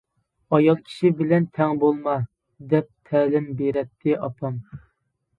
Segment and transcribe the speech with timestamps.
[0.53, 2.15] «ئايال كىشى بىلەن تەڭ بولما»
[2.71, 4.57] دەپ تەلىم بېرەتتى ئاپام.